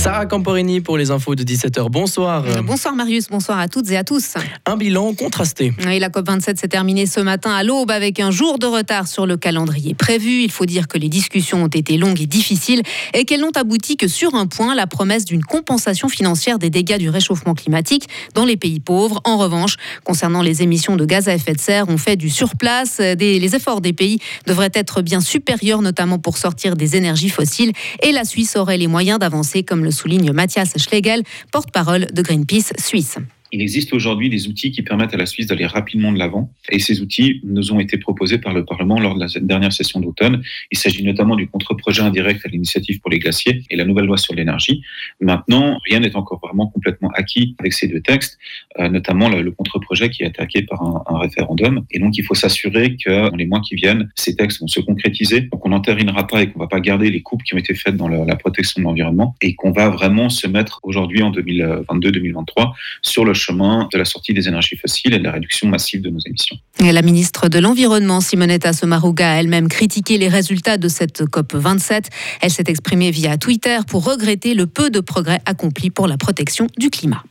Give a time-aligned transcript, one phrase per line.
[0.00, 1.90] Sarah Camporini pour les infos de 17h.
[1.90, 2.42] Bonsoir.
[2.62, 4.32] Bonsoir Marius, bonsoir à toutes et à tous.
[4.64, 5.74] Un bilan contrasté.
[5.84, 9.26] Oui, la COP27 s'est terminée ce matin à l'aube avec un jour de retard sur
[9.26, 10.42] le calendrier prévu.
[10.42, 12.80] Il faut dire que les discussions ont été longues et difficiles
[13.12, 16.96] et qu'elles n'ont abouti que sur un point, la promesse d'une compensation financière des dégâts
[16.96, 19.20] du réchauffement climatique dans les pays pauvres.
[19.24, 23.00] En revanche, concernant les émissions de gaz à effet de serre, on fait du surplace.
[23.00, 27.72] les efforts des pays devraient être bien supérieurs, notamment pour sortir des énergies fossiles.
[28.02, 31.22] Et la Suisse aurait les moyens d'avancer, comme le souligne Mathias Schlegel,
[31.52, 33.18] porte-parole de Greenpeace Suisse.
[33.52, 36.52] Il existe aujourd'hui des outils qui permettent à la Suisse d'aller rapidement de l'avant.
[36.70, 40.00] Et ces outils nous ont été proposés par le Parlement lors de la dernière session
[40.00, 40.42] d'automne.
[40.70, 44.16] Il s'agit notamment du contre-projet indirect à l'initiative pour les glaciers et la nouvelle loi
[44.16, 44.82] sur l'énergie.
[45.20, 48.38] Maintenant, rien n'est encore vraiment complètement acquis avec ces deux textes,
[48.78, 51.84] euh, notamment le, contre-projet qui est attaqué par un, référendum.
[51.90, 54.80] Et donc, il faut s'assurer que dans les mois qui viennent, ces textes vont se
[54.80, 55.42] concrétiser.
[55.42, 57.74] Donc, on n'entérinera pas et qu'on ne va pas garder les coupes qui ont été
[57.74, 62.72] faites dans la protection de l'environnement et qu'on va vraiment se mettre aujourd'hui en 2022-2023
[63.02, 66.10] sur le chemin de la sortie des énergies fossiles et de la réduction massive de
[66.10, 66.56] nos émissions.
[66.80, 72.10] La ministre de l'Environnement, Simonetta Sommaruga, a elle-même critiqué les résultats de cette COP 27.
[72.40, 76.66] Elle s'est exprimée via Twitter pour regretter le peu de progrès accomplis pour la protection
[76.78, 77.22] du climat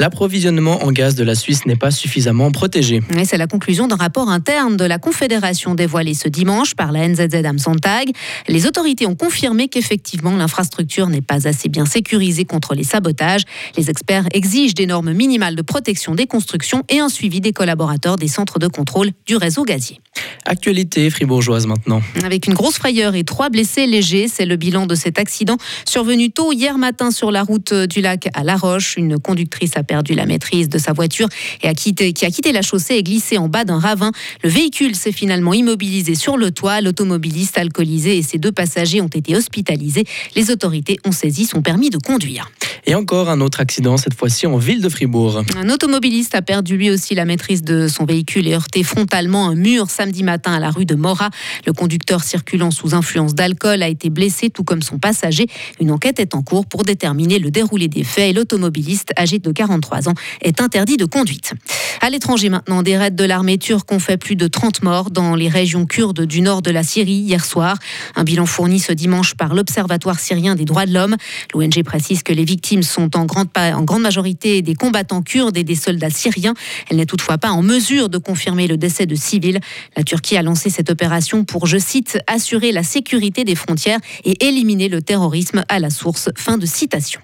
[0.00, 3.02] l'approvisionnement en gaz de la Suisse n'est pas suffisamment protégé.
[3.24, 7.44] C'est la conclusion d'un rapport interne de la Confédération dévoilé ce dimanche par la NZZ
[7.44, 8.10] Amsontag.
[8.48, 13.42] Les autorités ont confirmé qu'effectivement l'infrastructure n'est pas assez bien sécurisée contre les sabotages.
[13.76, 18.16] Les experts exigent des normes minimales de protection des constructions et un suivi des collaborateurs
[18.16, 20.00] des centres de contrôle du réseau gazier.
[20.46, 22.02] Actualité fribourgeoise maintenant.
[22.24, 26.30] Avec une grosse frayeur et trois blessés légers, c'est le bilan de cet accident survenu
[26.30, 28.96] tôt hier matin sur la route du lac à La Roche.
[28.96, 31.28] Une conductrice a perdu la maîtrise de sa voiture
[31.62, 34.12] et a quitté, qui a quitté la chaussée et glissé en bas d'un ravin.
[34.42, 36.80] Le véhicule s'est finalement immobilisé sur le toit.
[36.80, 40.04] L'automobiliste alcoolisé et ses deux passagers ont été hospitalisés.
[40.36, 42.50] Les autorités ont saisi son permis de conduire.
[42.86, 45.42] Et encore un autre accident, cette fois-ci en ville de Fribourg.
[45.56, 49.54] Un automobiliste a perdu lui aussi la maîtrise de son véhicule et heurté frontalement un
[49.54, 51.30] mur samedi matin à la rue de Mora.
[51.66, 55.46] Le conducteur circulant sous influence d'alcool a été blessé, tout comme son passager.
[55.80, 59.52] Une enquête est en cours pour déterminer le déroulé des faits et l'automobiliste, âgé de
[59.52, 61.52] 43 ans, est interdit de conduite.
[62.00, 65.34] À l'étranger maintenant, des raids de l'armée turque ont fait plus de 30 morts dans
[65.34, 67.76] les régions kurdes du nord de la Syrie hier soir.
[68.16, 71.16] Un bilan fourni ce dimanche par l'Observatoire syrien des droits de l'homme.
[71.52, 75.64] L'ONG précise que les victimes sont en grande, en grande majorité des combattants kurdes et
[75.64, 76.54] des soldats syriens.
[76.88, 79.60] Elle n'est toutefois pas en mesure de confirmer le décès de civils.
[79.96, 84.46] La Turquie a lancé cette opération pour, je cite, assurer la sécurité des frontières et
[84.46, 86.30] éliminer le terrorisme à la source.
[86.36, 87.20] Fin de citation.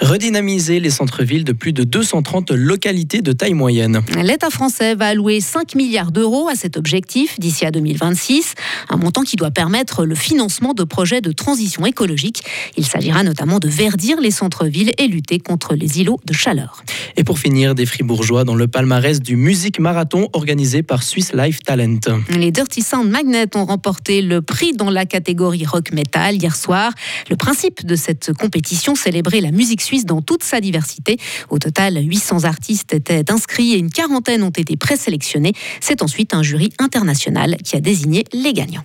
[0.00, 4.00] Redynamiser les centres-villes de plus de 230 localités de taille moyenne.
[4.22, 8.54] L'État français va allouer 5 milliards d'euros à cet objectif d'ici à 2026,
[8.88, 12.42] un montant qui doit permettre le financement de projets de transition écologique.
[12.78, 16.82] Il s'agira notamment de verdir les centres-villes et lutter contre les îlots de chaleur.
[17.16, 21.60] Et pour finir, des fribourgeois dans le palmarès du Musique Marathon organisé par Swiss Life
[21.62, 22.00] Talent.
[22.30, 26.92] Les Dirty Sound Magnet ont remporté le prix dans la catégorie rock metal hier soir.
[27.28, 31.18] Le principe de cette compétition, célébrer la musique dans toute sa diversité.
[31.48, 35.52] Au total, 800 artistes étaient inscrits et une quarantaine ont été présélectionnés.
[35.80, 38.84] C'est ensuite un jury international qui a désigné les gagnants.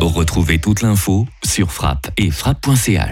[0.00, 3.00] Retrouvez toute l'info sur frappe et frappe.ch.